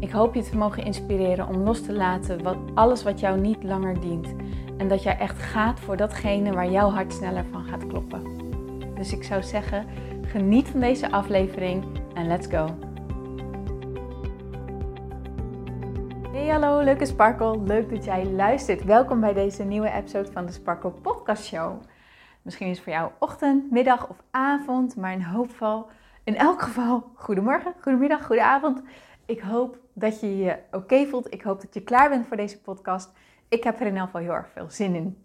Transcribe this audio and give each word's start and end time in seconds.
Ik 0.00 0.10
hoop 0.10 0.34
je 0.34 0.42
te 0.42 0.56
mogen 0.56 0.84
inspireren 0.84 1.48
om 1.48 1.56
los 1.56 1.82
te 1.82 1.92
laten 1.92 2.42
wat, 2.42 2.56
alles 2.74 3.02
wat 3.02 3.20
jou 3.20 3.40
niet 3.40 3.62
langer 3.62 4.00
dient. 4.00 4.34
En 4.76 4.88
dat 4.88 5.02
jij 5.02 5.18
echt 5.18 5.42
gaat 5.42 5.80
voor 5.80 5.96
datgene 5.96 6.52
waar 6.52 6.70
jouw 6.70 6.90
hart 6.90 7.12
sneller 7.12 7.44
van 7.50 7.64
gaat 7.64 7.86
kloppen. 7.86 8.22
Dus 8.94 9.12
ik 9.12 9.24
zou 9.24 9.42
zeggen, 9.42 9.86
geniet 10.22 10.68
van 10.68 10.80
deze 10.80 11.10
aflevering 11.10 11.84
en 12.14 12.26
let's 12.26 12.46
go. 12.46 12.76
Hey 16.32 16.48
hallo, 16.48 16.82
leuke 16.82 17.06
Sparkle. 17.06 17.62
Leuk 17.62 17.90
dat 17.90 18.04
jij 18.04 18.24
luistert. 18.24 18.84
Welkom 18.84 19.20
bij 19.20 19.32
deze 19.32 19.64
nieuwe 19.64 19.90
episode 19.90 20.32
van 20.32 20.46
de 20.46 20.52
Sparkle 20.52 20.90
Podcast 20.90 21.44
Show. 21.44 21.82
Misschien 22.42 22.68
is 22.68 22.74
het 22.74 22.84
voor 22.84 22.92
jou 22.92 23.10
ochtend, 23.18 23.70
middag 23.70 24.08
of 24.08 24.16
avond, 24.30 24.96
maar 24.96 25.12
in 25.12 25.22
hoop 25.22 25.48
geval, 25.48 25.88
in 26.24 26.36
elk 26.36 26.62
geval, 26.62 27.10
goedemorgen, 27.14 27.74
goedemiddag, 27.80 28.26
goedenavond. 28.26 28.82
Ik 29.28 29.40
hoop 29.40 29.78
dat 29.92 30.20
je 30.20 30.36
je 30.36 30.58
oké 30.70 31.06
voelt. 31.06 31.32
Ik 31.32 31.42
hoop 31.42 31.60
dat 31.60 31.74
je 31.74 31.80
klaar 31.80 32.08
bent 32.08 32.26
voor 32.26 32.36
deze 32.36 32.60
podcast. 32.60 33.12
Ik 33.48 33.64
heb 33.64 33.80
er 33.80 33.86
in 33.86 33.96
elk 33.96 34.04
geval 34.04 34.20
heel 34.20 34.32
erg 34.32 34.48
veel 34.48 34.70
zin 34.70 34.94
in. 34.94 35.16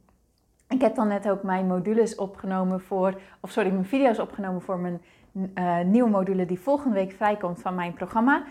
Ik 0.70 0.82
heb 0.82 0.96
dan 0.96 1.08
net 1.08 1.30
ook 1.30 1.44
mijn 1.44 1.68
modules 1.68 2.16
opgenomen 2.16 2.82
voor, 2.82 3.22
of 3.40 3.52
sorry, 3.52 3.72
mijn 3.72 3.86
video's 3.86 4.20
opgenomen 4.20 4.62
voor 4.62 4.80
mijn 4.80 5.02
uh, 5.34 5.80
nieuwe 5.80 6.10
module 6.10 6.46
die 6.46 6.60
volgende 6.60 6.96
week 6.96 7.12
vrijkomt 7.12 7.62
van 7.62 7.76
mijn 7.76 7.94
programma 7.94 8.44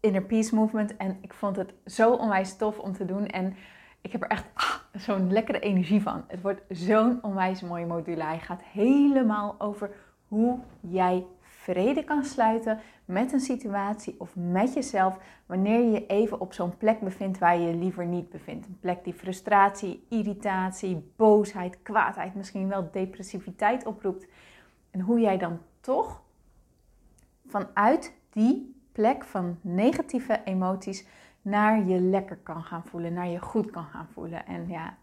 Inner 0.00 0.22
Peace 0.22 0.54
Movement. 0.54 0.96
En 0.96 1.18
ik 1.20 1.34
vond 1.34 1.56
het 1.56 1.74
zo 1.86 2.12
onwijs 2.12 2.56
tof 2.56 2.78
om 2.78 2.92
te 2.92 3.04
doen. 3.04 3.26
En 3.26 3.56
ik 4.00 4.12
heb 4.12 4.22
er 4.22 4.28
echt 4.28 4.46
ah, 4.54 5.00
zo'n 5.00 5.32
lekkere 5.32 5.58
energie 5.58 6.02
van. 6.02 6.24
Het 6.28 6.40
wordt 6.42 6.62
zo'n 6.68 7.18
onwijs 7.22 7.62
mooie 7.62 7.86
module. 7.86 8.24
Hij 8.24 8.38
gaat 8.38 8.62
helemaal 8.62 9.54
over 9.58 9.90
hoe 10.28 10.58
jij 10.80 11.26
vrede 11.62 12.04
kan 12.04 12.24
sluiten 12.24 12.80
met 13.04 13.32
een 13.32 13.40
situatie 13.40 14.14
of 14.18 14.36
met 14.36 14.74
jezelf 14.74 15.18
wanneer 15.46 15.80
je 15.80 15.90
je 15.90 16.06
even 16.06 16.40
op 16.40 16.52
zo'n 16.52 16.76
plek 16.76 17.00
bevindt 17.00 17.38
waar 17.38 17.58
je 17.58 17.66
je 17.66 17.74
liever 17.74 18.06
niet 18.06 18.30
bevindt. 18.30 18.66
Een 18.66 18.78
plek 18.80 19.04
die 19.04 19.12
frustratie, 19.12 20.06
irritatie, 20.08 21.12
boosheid, 21.16 21.82
kwaadheid, 21.82 22.34
misschien 22.34 22.68
wel 22.68 22.88
depressiviteit 22.92 23.86
oproept. 23.86 24.26
En 24.90 25.00
hoe 25.00 25.20
jij 25.20 25.38
dan 25.38 25.58
toch 25.80 26.22
vanuit 27.46 28.14
die 28.30 28.74
plek 28.92 29.24
van 29.24 29.58
negatieve 29.60 30.40
emoties 30.44 31.06
naar 31.42 31.86
je 31.86 32.00
lekker 32.00 32.36
kan 32.36 32.62
gaan 32.62 32.84
voelen, 32.84 33.12
naar 33.12 33.28
je 33.28 33.40
goed 33.40 33.70
kan 33.70 33.84
gaan 33.84 34.08
voelen. 34.12 34.46
En 34.46 34.68
ja, 34.68 34.96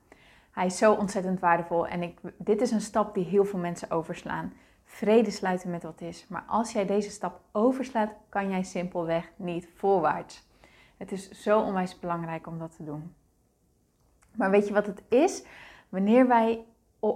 hij 0.52 0.66
is 0.66 0.78
zo 0.78 0.94
ontzettend 0.94 1.40
waardevol 1.40 1.88
en 1.88 2.04
ik, 2.04 2.20
dit 2.38 2.62
is 2.62 2.72
een 2.72 2.82
stap 2.82 3.14
die 3.14 3.26
heel 3.26 3.46
veel 3.46 3.60
mensen 3.60 3.92
overslaan 3.92 4.54
vrede 4.92 5.32
sluiten 5.32 5.70
met 5.70 5.84
wat 5.84 6.02
is. 6.02 6.26
Maar 6.28 6.44
als 6.48 6.72
jij 6.72 6.86
deze 6.86 7.10
stap 7.10 7.42
overslaat, 7.52 8.10
kan 8.30 8.50
jij 8.50 8.64
simpelweg 8.64 9.32
niet 9.36 9.70
voorwaarts. 9.76 10.48
Het 10.98 11.12
is 11.12 11.30
zo 11.30 11.62
onwijs 11.62 12.00
belangrijk 12.00 12.48
om 12.48 12.60
dat 12.60 12.76
te 12.76 12.84
doen. 12.84 13.14
Maar 14.36 14.52
weet 14.52 14.68
je 14.68 14.74
wat 14.74 14.86
het 14.86 15.02
is? 15.10 15.44
Wanneer 15.90 16.28
wij 16.28 16.66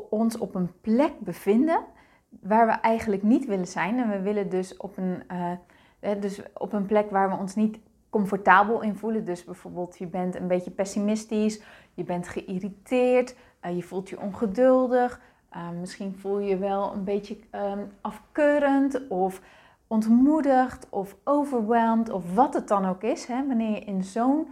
ons 0.09 0.37
op 0.37 0.55
een 0.55 0.79
plek 0.81 1.19
bevinden 1.19 1.85
waar 2.29 2.65
we 2.65 2.71
eigenlijk 2.71 3.23
niet 3.23 3.45
willen 3.45 3.67
zijn, 3.67 3.99
en 3.99 4.09
we 4.09 4.21
willen 4.21 4.49
dus 4.49 4.77
op 4.77 4.97
een, 4.97 5.23
uh, 5.31 6.21
dus 6.21 6.41
op 6.53 6.73
een 6.73 6.85
plek 6.85 7.09
waar 7.09 7.29
we 7.29 7.35
ons 7.35 7.55
niet 7.55 7.79
comfortabel 8.09 8.81
in 8.81 8.95
voelen. 8.95 9.25
Dus 9.25 9.43
bijvoorbeeld 9.43 9.97
je 9.97 10.07
bent 10.07 10.35
een 10.35 10.47
beetje 10.47 10.71
pessimistisch, 10.71 11.61
je 11.93 12.03
bent 12.03 12.27
geïrriteerd, 12.27 13.35
uh, 13.65 13.75
je 13.75 13.83
voelt 13.83 14.09
je 14.09 14.19
ongeduldig, 14.19 15.21
Ehm, 15.53 15.79
misschien 15.79 16.15
voel 16.17 16.39
je 16.39 16.49
je 16.49 16.57
wel 16.57 16.93
een 16.93 17.03
beetje 17.03 17.37
um, 17.51 17.91
afkeurend 18.01 19.07
of 19.07 19.41
ontmoedigd 19.87 20.87
of 20.89 21.15
overweldigd 21.23 22.09
of 22.09 22.33
wat 22.33 22.53
het 22.53 22.67
dan 22.67 22.85
ook 22.85 23.03
is. 23.03 23.25
Hè? 23.25 23.47
Wanneer 23.47 23.71
je 23.71 23.79
in 23.79 24.03
zo'n 24.03 24.47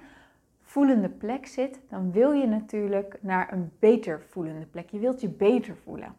voelende 0.62 1.10
plek 1.10 1.48
zit, 1.48 1.80
dan 1.90 2.12
wil 2.12 2.32
je 2.32 2.48
natuurlijk 2.48 3.18
naar 3.22 3.54
een 3.54 3.72
beter 3.80 4.22
voelende 4.30 4.66
plek. 4.66 4.90
Je 4.90 5.00
wilt 5.00 5.22
je 5.22 5.30
beter 5.30 5.76
voelen. 5.84 6.16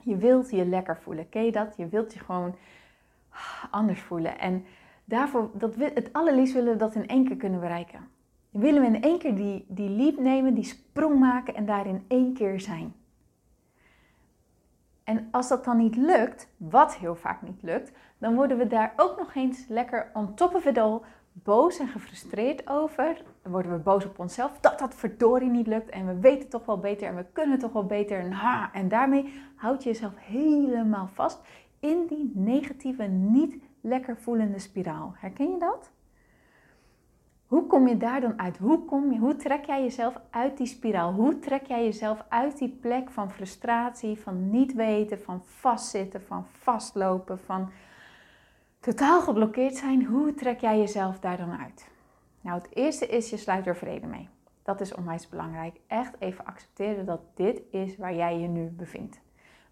Je 0.00 0.16
wilt 0.16 0.50
je 0.50 0.66
lekker 0.66 0.98
voelen. 1.02 1.28
Ken 1.28 1.44
je 1.44 1.52
dat? 1.52 1.74
Je 1.76 1.88
wilt 1.88 2.12
je 2.12 2.18
gewoon 2.18 2.54
anders 3.70 4.00
voelen. 4.00 4.38
En 4.38 4.64
daarvoor, 5.04 5.50
dat, 5.54 5.74
het 5.74 6.12
allerliefst 6.12 6.54
willen 6.54 6.72
we 6.72 6.78
dat 6.78 6.94
in 6.94 7.08
één 7.08 7.24
keer 7.24 7.36
kunnen 7.36 7.60
bereiken. 7.60 8.08
Willen 8.50 8.80
we 8.80 8.86
in 8.86 9.02
één 9.02 9.18
keer 9.18 9.34
die, 9.34 9.64
die 9.68 9.90
leap 9.90 10.18
nemen, 10.18 10.54
die 10.54 10.64
sprong 10.64 11.18
maken 11.18 11.54
en 11.54 11.66
daar 11.66 11.86
in 11.86 12.04
één 12.08 12.32
keer 12.32 12.60
zijn. 12.60 12.94
En 15.04 15.28
als 15.30 15.48
dat 15.48 15.64
dan 15.64 15.76
niet 15.76 15.96
lukt, 15.96 16.48
wat 16.56 16.96
heel 16.96 17.14
vaak 17.14 17.42
niet 17.42 17.62
lukt, 17.62 17.92
dan 18.18 18.34
worden 18.34 18.58
we 18.58 18.66
daar 18.66 18.92
ook 18.96 19.18
nog 19.18 19.34
eens 19.34 19.66
lekker 19.68 20.10
on 20.14 20.34
top 20.34 20.54
of 20.54 20.64
it 20.64 20.78
all 20.78 21.00
boos 21.32 21.78
en 21.78 21.88
gefrustreerd 21.88 22.68
over. 22.68 23.22
Dan 23.42 23.52
worden 23.52 23.72
we 23.72 23.78
boos 23.78 24.04
op 24.04 24.18
onszelf 24.18 24.58
dat 24.60 24.78
dat 24.78 24.94
verdorie 24.94 25.50
niet 25.50 25.66
lukt 25.66 25.90
en 25.90 26.06
we 26.06 26.20
weten 26.20 26.48
toch 26.48 26.66
wel 26.66 26.78
beter 26.78 27.08
en 27.08 27.16
we 27.16 27.26
kunnen 27.32 27.58
toch 27.58 27.72
wel 27.72 27.86
beter. 27.86 28.18
En, 28.18 28.32
ha, 28.32 28.70
en 28.72 28.88
daarmee 28.88 29.42
houd 29.56 29.82
je 29.82 29.88
jezelf 29.88 30.12
helemaal 30.16 31.08
vast 31.12 31.40
in 31.80 32.06
die 32.06 32.30
negatieve, 32.34 33.02
niet 33.04 33.56
lekker 33.80 34.16
voelende 34.16 34.58
spiraal. 34.58 35.14
Herken 35.16 35.50
je 35.50 35.58
dat? 35.58 35.90
Hoe 37.52 37.66
kom 37.66 37.88
je 37.88 37.96
daar 37.96 38.20
dan 38.20 38.40
uit? 38.40 38.58
Hoe, 38.58 38.84
kom 38.84 39.12
je, 39.12 39.18
hoe 39.18 39.36
trek 39.36 39.64
jij 39.64 39.82
jezelf 39.82 40.20
uit 40.30 40.56
die 40.56 40.66
spiraal? 40.66 41.12
Hoe 41.12 41.38
trek 41.38 41.66
jij 41.66 41.84
jezelf 41.84 42.24
uit 42.28 42.58
die 42.58 42.78
plek 42.80 43.10
van 43.10 43.30
frustratie, 43.30 44.18
van 44.18 44.50
niet 44.50 44.74
weten, 44.74 45.20
van 45.20 45.42
vastzitten, 45.44 46.22
van 46.22 46.46
vastlopen, 46.46 47.38
van 47.38 47.70
totaal 48.80 49.20
geblokkeerd 49.20 49.76
zijn? 49.76 50.04
Hoe 50.04 50.34
trek 50.34 50.60
jij 50.60 50.78
jezelf 50.78 51.18
daar 51.18 51.36
dan 51.36 51.58
uit? 51.58 51.88
Nou, 52.40 52.58
het 52.58 52.76
eerste 52.76 53.06
is 53.06 53.30
je 53.30 53.36
sluit 53.36 53.66
er 53.66 53.76
vrede 53.76 54.06
mee. 54.06 54.28
Dat 54.62 54.80
is 54.80 54.94
onwijs 54.94 55.28
belangrijk. 55.28 55.80
Echt 55.86 56.14
even 56.18 56.44
accepteren 56.44 57.06
dat 57.06 57.20
dit 57.34 57.62
is 57.70 57.96
waar 57.96 58.14
jij 58.14 58.38
je 58.38 58.48
nu 58.48 58.68
bevindt. 58.68 59.20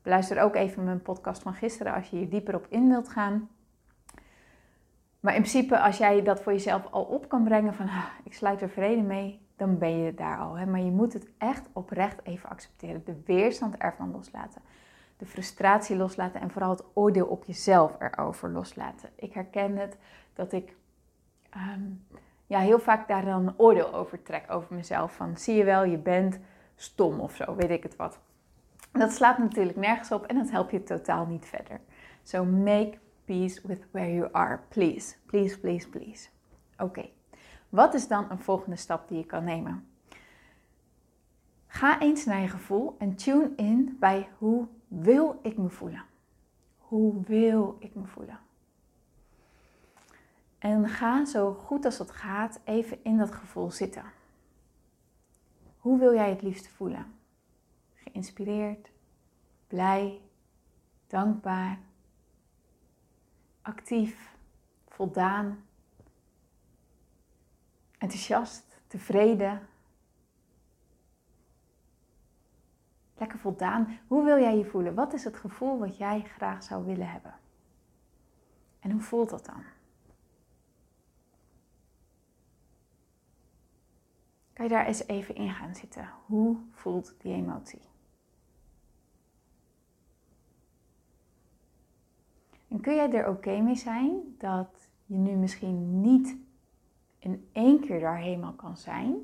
Beluister 0.03 0.43
ook 0.43 0.55
even 0.55 0.85
mijn 0.85 1.03
podcast 1.03 1.43
van 1.43 1.55
gisteren 1.55 1.95
als 1.95 2.11
je 2.11 2.17
hier 2.17 2.31
dieper 2.31 2.55
op 2.55 2.67
in 2.69 2.89
wilt 2.89 3.09
gaan. 3.09 3.49
Maar 5.21 5.35
in 5.35 5.41
principe, 5.41 5.79
als 5.79 5.99
jij 5.99 6.23
dat 6.23 6.43
voor 6.43 6.53
jezelf 6.53 6.87
al 6.91 7.03
op 7.03 7.29
kan 7.29 7.45
brengen 7.45 7.75
van 7.75 7.87
ah, 7.87 8.05
ik 8.25 8.35
sluit 8.35 8.63
er 8.63 8.71
vrede 8.71 9.03
mee, 9.03 9.41
dan 9.57 9.79
ben 9.79 9.99
je 9.99 10.15
daar 10.15 10.39
al. 10.39 10.59
Hè? 10.59 10.67
Maar 10.67 10.81
je 10.81 10.91
moet 10.91 11.13
het 11.13 11.29
echt 11.39 11.69
oprecht 11.73 12.21
even 12.23 12.49
accepteren. 12.49 13.05
De 13.05 13.23
weerstand 13.25 13.77
ervan 13.77 14.11
loslaten. 14.11 14.63
De 15.17 15.27
frustratie 15.27 15.97
loslaten 15.97 16.41
en 16.41 16.51
vooral 16.51 16.71
het 16.71 16.85
oordeel 16.95 17.27
op 17.27 17.45
jezelf 17.45 17.97
erover 17.99 18.51
loslaten. 18.51 19.09
Ik 19.17 19.33
herken 19.33 19.77
het 19.77 19.97
dat 20.35 20.53
ik 20.53 20.77
ehm, 21.51 21.83
ja, 22.47 22.59
heel 22.59 22.79
vaak 22.79 23.09
daar 23.09 23.25
dan 23.25 23.47
een 23.47 23.59
oordeel 23.59 23.95
over 23.95 24.23
trek 24.23 24.45
over 24.49 24.75
mezelf. 24.75 25.13
Van 25.13 25.37
zie 25.37 25.55
je 25.55 25.65
wel, 25.65 25.85
je 25.85 25.99
bent 25.99 26.39
stom 26.75 27.21
of 27.21 27.35
zo, 27.35 27.55
weet 27.55 27.71
ik 27.71 27.83
het 27.83 27.97
wat. 27.97 28.19
Dat 28.93 29.13
slaat 29.13 29.39
natuurlijk 29.39 29.77
nergens 29.77 30.13
op 30.13 30.27
en 30.27 30.37
dat 30.37 30.51
helpt 30.51 30.71
je 30.71 30.83
totaal 30.83 31.27
niet 31.27 31.47
verder. 31.47 31.81
So 32.23 32.45
make 32.45 32.99
peace 33.31 33.61
with 33.63 33.85
where 33.93 34.11
you 34.11 34.29
are. 34.33 34.61
Please, 34.71 35.17
please, 35.27 35.59
please, 35.59 35.89
please. 35.89 36.29
Oké, 36.79 37.09
wat 37.69 37.95
is 37.95 38.09
dan 38.09 38.31
een 38.31 38.39
volgende 38.39 38.77
stap 38.77 39.09
die 39.09 39.19
je 39.19 39.25
kan 39.25 39.45
nemen? 39.45 39.89
Ga 41.67 42.01
eens 42.01 42.25
naar 42.25 42.41
je 42.41 42.49
gevoel 42.49 42.95
en 42.99 43.15
tune 43.15 43.53
in 43.57 43.97
bij 44.01 44.29
hoe 44.39 44.67
wil 44.89 45.39
ik 45.43 45.57
me 45.57 45.69
voelen? 45.69 46.05
Hoe 46.79 47.23
wil 47.23 47.77
ik 47.79 47.95
me 47.95 48.05
voelen? 48.05 48.39
En 50.59 50.89
ga 50.89 51.25
zo 51.25 51.55
goed 51.55 51.85
als 51.85 51.99
het 51.99 52.11
gaat 52.11 52.61
even 52.65 53.05
in 53.05 53.19
dat 53.19 53.33
gevoel 53.33 53.71
zitten. 53.71 54.05
Hoe 55.79 55.99
wil 55.99 56.15
jij 56.15 56.31
het 56.31 56.43
liefst 56.43 56.69
voelen? 56.69 57.07
Geïnspireerd, 57.95 58.91
blij, 59.67 60.21
dankbaar, 61.07 61.79
actief, 63.71 64.37
voldaan, 64.89 65.65
enthousiast, 67.99 68.81
tevreden. 68.87 69.69
Lekker 73.17 73.39
voldaan. 73.39 73.99
Hoe 74.07 74.25
wil 74.25 74.39
jij 74.39 74.57
je 74.57 74.65
voelen? 74.65 74.95
Wat 74.95 75.13
is 75.13 75.25
het 75.25 75.37
gevoel 75.37 75.79
wat 75.79 75.97
jij 75.97 76.23
graag 76.23 76.63
zou 76.63 76.85
willen 76.85 77.11
hebben? 77.11 77.35
En 78.81 78.91
hoe 78.91 79.01
voelt 79.01 79.31
dat 79.31 79.45
dan? 79.45 79.65
kan 84.61 84.69
je 84.69 84.75
daar 84.75 84.87
eens 84.87 85.07
even 85.07 85.35
in 85.35 85.51
gaan 85.51 85.75
zitten. 85.75 86.09
Hoe 86.27 86.57
voelt 86.73 87.15
die 87.19 87.33
emotie? 87.33 87.90
En 92.71 92.81
kun 92.81 92.95
jij 92.95 93.13
er 93.13 93.29
oké 93.29 93.61
mee 93.61 93.75
zijn 93.75 94.35
dat 94.39 94.89
je 95.07 95.17
nu 95.17 95.31
misschien 95.37 96.01
niet 96.01 96.37
in 97.19 97.49
één 97.53 97.81
keer 97.81 98.01
daar 98.01 98.19
helemaal 98.19 98.53
kan 98.53 98.77
zijn, 98.77 99.15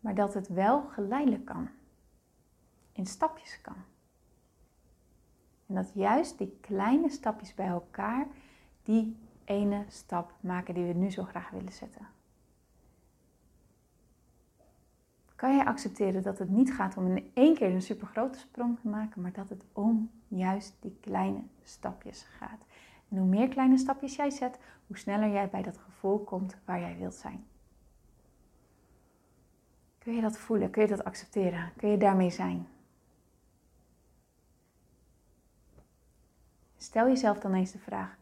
maar 0.00 0.14
dat 0.14 0.34
het 0.34 0.48
wel 0.48 0.82
geleidelijk 0.82 1.44
kan, 1.44 1.68
in 2.92 3.06
stapjes 3.06 3.60
kan. 3.60 3.76
En 5.66 5.74
dat 5.74 5.90
juist 5.94 6.38
die 6.38 6.58
kleine 6.60 7.10
stapjes 7.10 7.54
bij 7.54 7.66
elkaar 7.66 8.26
die 8.82 9.16
ene 9.44 9.84
stap 9.88 10.32
maken 10.40 10.74
die 10.74 10.84
we 10.84 10.92
nu 10.92 11.10
zo 11.10 11.24
graag 11.24 11.50
willen 11.50 11.72
zetten. 11.72 12.15
Kan 15.36 15.56
je 15.56 15.64
accepteren 15.64 16.22
dat 16.22 16.38
het 16.38 16.48
niet 16.48 16.72
gaat 16.72 16.96
om 16.96 17.16
in 17.16 17.30
één 17.34 17.54
keer 17.54 17.70
een 17.70 17.82
supergrote 17.82 18.38
sprong 18.38 18.80
te 18.80 18.88
maken, 18.88 19.22
maar 19.22 19.32
dat 19.32 19.48
het 19.48 19.64
om 19.72 20.10
juist 20.28 20.76
die 20.80 20.96
kleine 21.00 21.42
stapjes 21.62 22.22
gaat. 22.22 22.64
En 23.08 23.16
hoe 23.16 23.26
meer 23.26 23.48
kleine 23.48 23.78
stapjes 23.78 24.16
jij 24.16 24.30
zet, 24.30 24.58
hoe 24.86 24.98
sneller 24.98 25.30
jij 25.30 25.48
bij 25.48 25.62
dat 25.62 25.78
gevoel 25.78 26.18
komt 26.18 26.56
waar 26.64 26.80
jij 26.80 26.96
wilt 26.98 27.14
zijn. 27.14 27.46
Kun 29.98 30.14
je 30.14 30.20
dat 30.20 30.38
voelen? 30.38 30.70
Kun 30.70 30.82
je 30.82 30.88
dat 30.88 31.04
accepteren? 31.04 31.72
Kun 31.76 31.88
je 31.88 31.96
daarmee 31.96 32.30
zijn? 32.30 32.68
Stel 36.76 37.06
jezelf 37.06 37.38
dan 37.38 37.54
eens 37.54 37.72
de 37.72 37.78
vraag: 37.78 38.16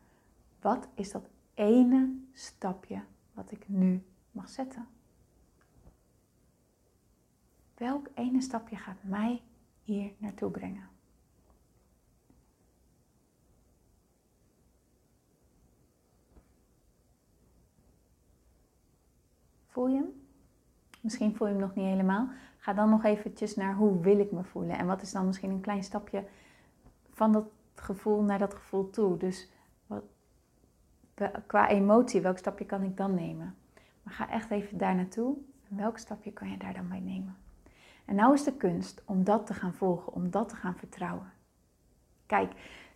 wat 0.61 0.89
is 0.95 1.11
dat 1.13 1.29
ene 1.55 2.19
stapje 2.33 3.03
wat 3.33 3.51
ik 3.51 3.69
nu 3.69 4.05
mag 4.31 4.49
zetten? 4.49 4.94
Welk 7.75 8.09
ene 8.15 8.41
stapje 8.41 8.77
gaat 8.77 9.03
mij 9.03 9.43
hier 9.83 10.13
naartoe 10.19 10.51
brengen? 10.51 10.89
Voel 19.67 19.89
je 19.89 19.97
hem? 19.97 20.27
Misschien 21.01 21.37
voel 21.37 21.47
je 21.47 21.53
hem 21.53 21.63
nog 21.63 21.75
niet 21.75 21.85
helemaal. 21.85 22.29
Ga 22.57 22.73
dan 22.73 22.91
nog 22.91 23.05
eventjes 23.05 23.57
naar 23.57 23.75
hoe 23.75 24.01
wil 24.01 24.19
ik 24.19 24.33
me 24.33 24.45
voelen. 24.45 24.79
En 24.79 24.87
wat 24.87 25.03
is 25.03 25.13
dan 25.13 25.27
misschien 25.27 25.51
een 25.51 25.61
klein 25.61 25.85
stapje 25.85 26.25
van 27.11 27.33
dat 27.33 27.47
gevoel 27.75 28.23
naar 28.23 28.39
dat 28.39 28.55
gevoel 28.55 28.91
toe. 28.91 29.17
Dus 29.17 29.51
wat, 29.87 30.05
qua 31.47 31.69
emotie, 31.69 32.21
welk 32.21 32.39
stapje 32.39 32.67
kan 32.67 32.83
ik 32.83 32.97
dan 32.97 33.15
nemen? 33.15 33.55
Maar 34.03 34.15
ga 34.15 34.31
echt 34.31 34.51
even 34.51 34.79
daar 34.79 34.95
naartoe. 34.95 35.37
Welk 35.69 35.99
stapje 35.99 36.33
kan 36.33 36.51
je 36.51 36.57
daar 36.57 36.75
dan 36.75 36.89
bij 36.89 37.01
nemen? 37.01 37.37
En 38.05 38.15
nou 38.15 38.35
is 38.35 38.45
de 38.45 38.53
kunst 38.57 39.03
om 39.05 39.25
dat 39.25 39.47
te 39.47 39.55
gaan 39.55 39.75
volgen, 39.75 40.13
om 40.13 40.31
dat 40.31 40.49
te 40.49 40.57
gaan 40.57 40.77
vertrouwen. 40.77 41.33
Kijk, 42.27 42.53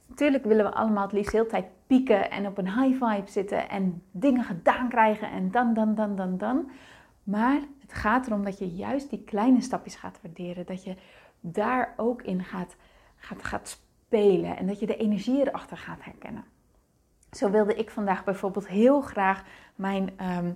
natuurlijk 0.06 0.44
willen 0.44 0.64
we 0.64 0.72
allemaal 0.72 1.02
het 1.02 1.12
liefst 1.12 1.32
heel 1.32 1.46
tijd 1.46 1.66
pieken 1.86 2.30
en 2.30 2.46
op 2.46 2.58
een 2.58 2.82
high 2.82 3.04
vibe 3.04 3.30
zitten 3.30 3.68
en 3.68 4.02
dingen 4.10 4.44
gedaan 4.44 4.88
krijgen 4.88 5.30
en 5.30 5.50
dan, 5.50 5.74
dan, 5.74 5.94
dan, 5.94 6.16
dan, 6.16 6.38
dan. 6.38 6.70
Maar 7.22 7.60
het 7.80 7.92
gaat 7.92 8.26
erom 8.26 8.44
dat 8.44 8.58
je 8.58 8.68
juist 8.68 9.10
die 9.10 9.24
kleine 9.24 9.60
stapjes 9.60 9.94
gaat 9.94 10.18
waarderen. 10.22 10.66
Dat 10.66 10.84
je 10.84 10.96
daar 11.40 11.94
ook 11.96 12.22
in 12.22 12.44
gaat, 12.44 12.76
gaat, 13.16 13.44
gaat 13.44 13.80
spelen 14.08 14.56
en 14.56 14.66
dat 14.66 14.80
je 14.80 14.86
de 14.86 14.96
energie 14.96 15.40
erachter 15.40 15.76
gaat 15.76 16.04
herkennen. 16.04 16.44
Zo 17.30 17.50
wilde 17.50 17.74
ik 17.74 17.90
vandaag 17.90 18.24
bijvoorbeeld 18.24 18.68
heel 18.68 19.00
graag 19.00 19.44
mijn 19.74 20.10
ehm, 20.16 20.52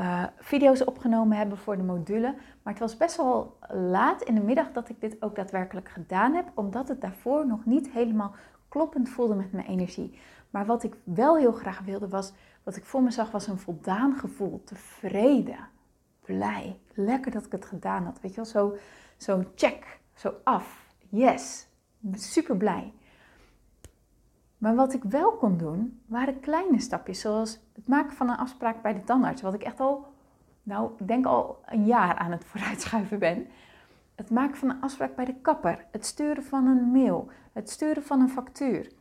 uh, 0.00 0.24
video's 0.38 0.84
opgenomen 0.84 1.36
hebben 1.36 1.58
voor 1.58 1.76
de 1.76 1.82
module. 1.82 2.34
Maar 2.62 2.72
het 2.72 2.82
was 2.82 2.96
best 2.96 3.16
wel 3.16 3.58
laat 3.68 4.22
in 4.22 4.34
de 4.34 4.40
middag 4.40 4.72
dat 4.72 4.88
ik 4.88 5.00
dit 5.00 5.22
ook 5.22 5.34
daadwerkelijk 5.34 5.88
gedaan 5.88 6.34
heb, 6.34 6.50
omdat 6.54 6.88
het 6.88 7.00
daarvoor 7.00 7.46
nog 7.46 7.64
niet 7.64 7.88
helemaal 7.88 8.34
kloppend 8.68 9.08
voelde 9.08 9.34
met 9.34 9.52
mijn 9.52 9.66
energie. 9.66 10.18
Maar 10.50 10.66
wat 10.66 10.82
ik 10.82 10.96
wel 11.04 11.36
heel 11.36 11.52
graag 11.52 11.80
wilde 11.80 12.08
was, 12.08 12.32
wat 12.62 12.76
ik 12.76 12.84
voor 12.84 13.02
me 13.02 13.10
zag, 13.10 13.30
was 13.30 13.46
een 13.46 13.58
voldaan 13.58 14.16
gevoel, 14.16 14.62
tevreden, 14.64 15.68
blij, 16.24 16.80
lekker 16.94 17.30
dat 17.30 17.46
ik 17.46 17.52
het 17.52 17.64
gedaan 17.64 18.04
had. 18.04 18.20
Weet 18.20 18.30
je 18.30 18.36
wel, 18.36 18.44
zo, 18.44 18.76
zo 19.16 19.44
check, 19.54 20.00
zo 20.14 20.34
af, 20.44 20.94
yes, 21.08 21.68
super 22.12 22.56
blij. 22.56 22.92
Maar 24.66 24.74
wat 24.74 24.94
ik 24.94 25.02
wel 25.02 25.32
kon 25.32 25.56
doen, 25.56 26.00
waren 26.06 26.40
kleine 26.40 26.80
stapjes, 26.80 27.20
zoals 27.20 27.58
het 27.74 27.88
maken 27.88 28.16
van 28.16 28.28
een 28.28 28.36
afspraak 28.36 28.82
bij 28.82 28.94
de 28.94 29.04
tandarts, 29.04 29.42
wat 29.42 29.54
ik 29.54 29.62
echt 29.62 29.80
al, 29.80 30.06
nou, 30.62 30.90
ik 30.98 31.08
denk 31.08 31.26
al 31.26 31.62
een 31.66 31.84
jaar 31.84 32.14
aan 32.14 32.30
het 32.30 32.44
vooruitschuiven 32.50 33.18
ben. 33.18 33.46
Het 34.14 34.30
maken 34.30 34.56
van 34.56 34.70
een 34.70 34.80
afspraak 34.80 35.16
bij 35.16 35.24
de 35.24 35.34
kapper, 35.34 35.84
het 35.90 36.06
sturen 36.06 36.44
van 36.44 36.66
een 36.66 36.90
mail, 36.90 37.28
het 37.52 37.70
sturen 37.70 38.02
van 38.02 38.20
een 38.20 38.28
factuur. 38.28 38.92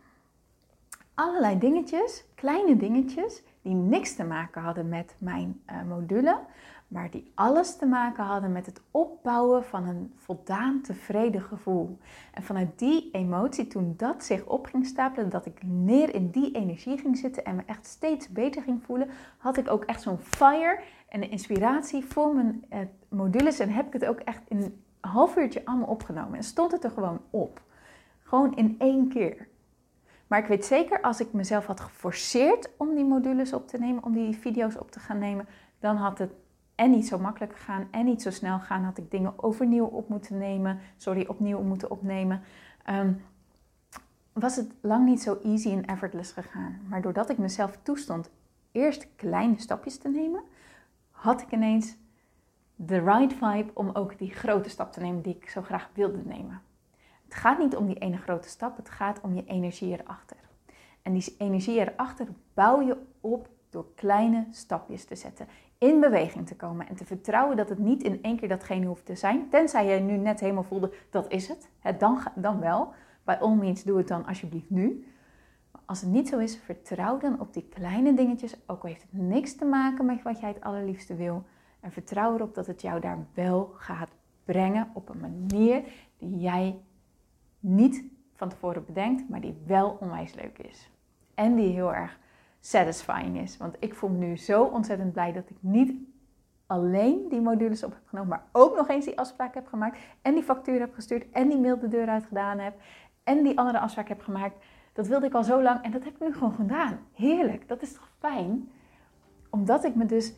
Allerlei 1.14 1.60
dingetjes, 1.60 2.26
kleine 2.36 2.78
dingetjes, 2.78 3.44
die 3.62 3.74
niks 3.76 4.16
te 4.16 4.24
maken 4.24 4.62
hadden 4.62 4.90
met 4.90 5.16
mijn 5.18 5.62
uh, 5.72 5.84
module, 5.84 6.40
maar 6.88 7.12
die 7.12 7.32
alles 7.36 7.76
te 7.76 7.86
maken 7.86 8.24
hadden 8.24 8.52
met 8.52 8.66
het 8.66 8.82
opbouwen 8.92 9.64
van 9.64 9.88
een 9.88 10.14
voldaan 10.16 10.82
tevreden 10.82 11.42
gevoel. 11.42 11.98
En 12.34 12.44
vanuit 12.44 12.80
die 12.80 13.10
emotie, 13.12 13.68
toen 13.68 13.94
dat 13.98 14.24
zich 14.24 14.46
op 14.46 14.66
ging 14.66 14.86
stapelen, 14.86 15.30
dat 15.30 15.46
ik 15.46 15.64
neer 15.64 16.14
in 16.14 16.30
die 16.30 16.52
energie 16.52 16.98
ging 16.98 17.18
zitten 17.18 17.46
en 17.46 17.56
me 17.56 17.62
echt 17.66 17.86
steeds 17.86 18.30
beter 18.30 18.62
ging 18.62 18.84
voelen, 18.84 19.10
had 19.38 19.58
ik 19.58 19.70
ook 19.70 19.84
echt 19.84 20.02
zo'n 20.02 20.20
fire 20.20 20.80
en 21.10 21.30
inspiratie 21.30 22.06
voor 22.06 22.36
mijn 22.36 22.66
eh, 22.70 22.80
modules 23.10 23.60
en 23.60 23.70
heb 23.70 23.88
ik 23.88 23.94
het 23.94 24.06
ook 24.06 24.20
echt 24.20 24.42
in 24.48 24.62
een 24.62 24.84
half 25.00 25.38
uurtje 25.38 25.66
allemaal 25.66 25.90
opgenomen. 25.90 26.38
En 26.38 26.44
stond 26.44 26.72
het 26.72 26.84
er 26.84 26.92
gewoon 26.92 27.22
op. 27.30 27.62
Gewoon 28.24 28.56
in 28.56 28.76
één 28.80 29.10
keer. 29.10 29.48
Maar 30.28 30.40
ik 30.40 30.48
weet 30.48 30.66
zeker, 30.66 31.02
als 31.02 31.20
ik 31.20 31.34
mezelf 31.34 31.66
had 31.66 31.80
geforceerd 31.80 32.70
om 32.78 32.96
die 32.96 33.06
modules 33.06 33.54
op 33.54 33.68
te 33.68 33.78
nemen, 33.78 34.04
om 34.04 34.14
die 34.14 34.38
video's 34.38 34.76
op 34.78 34.92
te 34.92 35.00
gaan 35.00 35.20
nemen, 35.20 35.48
dan 35.80 35.96
had 35.96 36.18
het 36.18 36.32
en 36.76 36.92
niet 36.92 37.08
zo 37.08 37.20
makkelijk 37.20 37.56
gegaan 37.56 37.88
en 37.92 38.06
niet 38.06 38.22
zo 38.22 38.32
snel 38.32 38.60
gaan. 38.60 38.84
Had 38.84 38.98
ik 38.98 39.12
dingen 39.12 39.44
overnieuw 39.44 39.86
op 39.86 40.10
moeten 40.10 40.38
nemen, 40.38 40.80
sorry, 40.98 41.26
opnieuw 41.28 41.62
moeten 41.62 41.92
opnemen. 41.92 42.42
Ehm, 42.84 43.14
was 44.34 44.56
het 44.56 44.74
lang 44.82 45.06
niet 45.06 45.22
zo 45.22 45.40
easy 45.44 45.72
en 45.72 45.86
effortless 45.86 46.32
gegaan. 46.32 46.80
Maar 46.88 47.02
doordat 47.02 47.30
ik 47.30 47.38
mezelf 47.38 47.78
toestond 47.82 48.30
eerst 48.72 49.08
kleine 49.16 49.60
stapjes 49.60 49.98
te 49.98 50.10
nemen, 50.10 50.44
had 51.12 51.42
ik 51.42 51.52
ineens 51.52 51.96
de 52.76 53.00
right 53.00 53.34
vibe 53.34 53.72
om 53.74 53.90
ook 53.94 54.18
die 54.18 54.32
grote 54.32 54.70
stap 54.70 54.92
te 54.92 55.00
nemen 55.00 55.22
die 55.22 55.36
ik 55.36 55.50
zo 55.50 55.62
graag 55.62 55.90
wilde 55.94 56.22
nemen. 56.26 56.62
Het 57.26 57.36
gaat 57.36 57.60
niet 57.60 57.76
om 57.76 57.86
die 57.86 57.98
ene 57.98 58.18
grote 58.18 58.50
stap, 58.50 58.78
het 58.78 58.90
gaat 58.90 59.22
om 59.22 59.36
je 59.36 59.46
energie 59.46 60.00
erachter. 60.00 60.38
En 61.02 61.14
die 61.14 61.36
energie 61.38 61.80
erachter 61.80 62.28
bouw 62.54 62.82
je 62.82 62.98
op 63.22 63.50
door 63.70 63.86
kleine 63.96 64.48
stapjes 64.52 65.06
te 65.06 65.16
zetten, 65.16 65.48
in 65.78 66.00
beweging 66.00 66.48
te 66.48 66.56
komen 66.56 66.88
en 66.88 66.96
te 66.96 67.06
vertrouwen 67.06 67.58
dat 67.58 67.70
het 67.70 67.78
niet 67.78 68.04
in 68.04 68.24
één 68.24 68.38
keer 68.38 68.50
datgene 68.50 68.86
hoeft 68.86 69.06
te 69.06 69.16
zijn. 69.16 69.50
Tenzij 69.50 69.86
je 69.86 70.00
nu 70.00 70.18
net 70.18 70.40
helemaal 70.40 70.64
voelde, 70.64 70.92
dat 71.10 71.32
is 71.32 71.48
het. 71.48 71.70
dan, 72.00 72.20
dan 72.36 72.60
wel. 72.60 72.94
By 73.24 73.38
all 73.40 73.56
means, 73.56 73.84
doe 73.84 73.98
het 73.98 74.08
dan 74.08 74.26
alsjeblieft 74.26 74.70
nu. 74.70 75.06
Maar 75.72 75.82
als 75.86 76.02
het 76.02 76.10
niet 76.10 76.28
zo 76.28 76.38
is, 76.38 76.58
vertrouw 76.58 77.18
dan 77.18 77.40
op 77.40 77.54
die 77.54 77.68
kleine 77.70 78.14
dingetjes, 78.14 78.56
ook 78.66 78.84
al 78.84 78.90
heeft 78.90 79.02
het 79.02 79.22
niks 79.22 79.56
te 79.56 79.66
maken 79.66 80.06
met 80.06 80.22
wat 80.22 80.40
jij 80.40 80.50
het 80.50 80.62
allerliefste 80.62 81.16
wil. 81.16 81.44
En 81.80 81.92
vertrouw 81.92 82.36
erop 82.36 82.56
dat 82.56 82.68
het 82.68 82.82
jou 82.82 83.00
daar 83.00 83.18
wel 83.34 83.74
gaat 83.78 84.10
brengen 84.44 84.90
op 84.94 85.10
een 85.10 85.20
manier 85.20 85.84
die 86.18 86.38
jij 86.38 86.80
niet 87.60 88.04
van 88.34 88.50
tevoren 88.50 88.86
bedenkt, 88.86 89.30
maar 89.30 89.42
die 89.42 89.58
wel 89.66 89.98
onwijs 90.00 90.34
leuk 90.34 90.58
is. 90.58 90.90
En 91.34 91.56
die 91.56 91.74
heel 91.74 91.94
erg 91.94 92.20
satisfying 92.66 93.42
is. 93.42 93.58
Want 93.58 93.76
ik 93.80 93.94
voel 93.94 94.10
me 94.10 94.18
nu 94.18 94.38
zo 94.38 94.64
ontzettend 94.64 95.14
blij 95.14 95.34
dat 95.34 95.50
ik 95.50 95.58
niet 95.60 95.94
alleen 96.68 97.26
die 97.30 97.42
modules 97.42 97.84
op 97.84 97.92
heb 97.92 98.02
genomen, 98.06 98.30
maar 98.30 98.46
ook 98.52 98.76
nog 98.76 98.90
eens 98.90 99.06
die 99.06 99.20
afspraak 99.20 99.54
heb 99.54 99.68
gemaakt 99.68 99.98
en 100.22 100.34
die 100.34 100.44
factuur 100.44 100.80
heb 100.80 100.94
gestuurd 100.94 101.32
en 101.32 101.50
die 101.50 101.60
mail 101.60 101.80
de 101.80 101.88
deur 101.88 102.08
uit 102.08 102.26
gedaan 102.26 102.60
heb 102.60 102.74
en 103.24 103.44
die 103.44 103.58
andere 103.58 103.80
afspraak 103.80 104.08
heb 104.08 104.22
gemaakt. 104.22 104.58
Dat 104.94 105.08
wilde 105.08 105.26
ik 105.26 105.34
al 105.34 105.44
zo 105.44 105.62
lang 105.62 105.82
en 105.82 105.92
dat 105.92 106.04
heb 106.04 106.14
ik 106.14 106.20
nu 106.20 106.34
gewoon 106.34 106.54
gedaan. 106.54 107.00
Heerlijk, 107.14 107.68
dat 107.68 107.82
is 107.82 107.94
toch 107.94 108.12
fijn? 108.20 108.70
Omdat 109.50 109.84
ik 109.84 109.96
me 109.96 110.06
dus, 110.06 110.34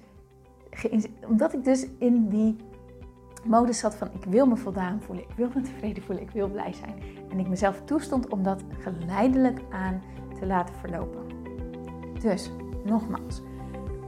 omdat 1.27 1.53
ik 1.53 1.63
dus 1.63 1.87
in 1.99 2.29
die 2.29 2.55
modus 3.43 3.79
zat 3.79 3.95
van 3.95 4.09
ik 4.13 4.23
wil 4.23 4.45
me 4.45 4.55
voldaan 4.55 5.01
voelen, 5.01 5.23
ik 5.29 5.35
wil 5.35 5.49
me 5.53 5.61
tevreden 5.61 6.03
voelen, 6.03 6.23
ik 6.23 6.31
wil 6.31 6.49
blij 6.49 6.73
zijn. 6.73 6.95
En 7.29 7.39
ik 7.39 7.47
mezelf 7.47 7.81
toestond 7.85 8.27
om 8.27 8.43
dat 8.43 8.63
geleidelijk 8.79 9.59
aan 9.71 10.01
te 10.39 10.45
laten 10.45 10.75
verlopen. 10.75 11.36
Dus, 12.21 12.51
nogmaals, 12.83 13.41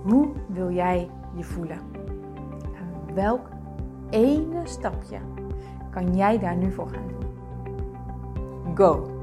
hoe 0.03 0.27
wil 0.47 0.71
jij 0.71 1.09
je 1.35 1.43
voelen? 1.43 1.79
En 2.75 3.15
welk 3.15 3.47
ene 4.09 4.61
stapje 4.63 5.17
kan 5.91 6.15
jij 6.15 6.39
daar 6.39 6.55
nu 6.55 6.71
voor 6.71 6.89
gaan 6.89 7.07
doen? 7.07 7.27
Go! 8.75 9.17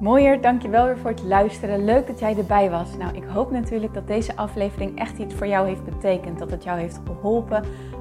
Mooier, 0.00 0.40
dankjewel 0.40 0.84
weer 0.86 0.98
voor 0.98 1.10
het 1.10 1.22
luisteren. 1.22 1.84
Leuk 1.84 2.06
dat 2.06 2.18
jij 2.18 2.36
erbij 2.36 2.70
was. 2.70 2.96
Nou, 2.96 3.16
ik 3.16 3.24
hoop 3.24 3.50
natuurlijk 3.50 3.94
dat 3.94 4.06
deze 4.06 4.36
aflevering 4.36 4.98
echt 4.98 5.18
iets 5.18 5.34
voor 5.34 5.46
jou 5.46 5.66
heeft 5.66 5.84
betekend. 5.84 6.38
Dat 6.38 6.50
het 6.50 6.64
jou 6.64 6.78
heeft 6.78 7.00
geholpen, 7.06 7.64